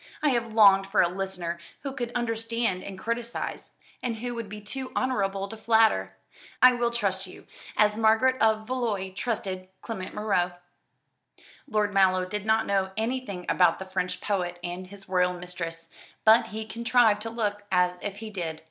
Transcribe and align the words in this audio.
"I 0.23 0.29
have 0.29 0.51
longed 0.51 0.87
for 0.87 1.03
a 1.03 1.07
listener 1.07 1.59
who 1.81 1.93
could 1.93 2.11
understand 2.15 2.83
and 2.83 2.97
criticise, 2.97 3.73
and 4.01 4.15
who 4.15 4.33
would 4.33 4.49
be 4.49 4.59
too 4.59 4.91
honourable 4.95 5.47
to 5.49 5.55
flatter. 5.55 6.17
I 6.59 6.73
will 6.73 6.89
trust 6.89 7.27
you, 7.27 7.45
as 7.77 7.95
Marguerite 7.95 8.41
of 8.41 8.65
Valois 8.65 9.11
trusted 9.13 9.69
Clement 9.83 10.15
Marot." 10.15 10.53
Lord 11.67 11.93
Mallow 11.93 12.25
did 12.25 12.47
not 12.47 12.65
know 12.65 12.89
anything 12.97 13.45
about 13.47 13.77
the 13.77 13.85
French 13.85 14.19
poet 14.21 14.57
and 14.63 14.87
his 14.87 15.07
royal 15.07 15.33
mistress, 15.33 15.91
but 16.25 16.47
he 16.47 16.65
contrived 16.65 17.21
to 17.21 17.29
look 17.29 17.61
as 17.71 17.99
if 18.01 18.17
he 18.17 18.31
did. 18.31 18.59